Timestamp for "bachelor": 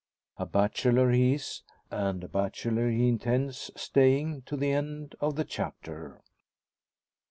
0.47-1.11, 2.27-2.89